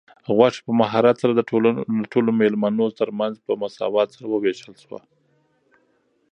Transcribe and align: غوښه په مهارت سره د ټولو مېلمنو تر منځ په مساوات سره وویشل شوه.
غوښه 0.37 0.61
په 0.65 0.71
مهارت 0.81 1.15
سره 1.21 1.33
د 1.35 1.41
ټولو 2.11 2.29
مېلمنو 2.39 2.87
تر 2.99 3.09
منځ 3.19 3.35
په 3.45 3.51
مساوات 3.61 4.07
سره 4.15 4.25
وویشل 4.29 4.75
شوه. 4.83 4.99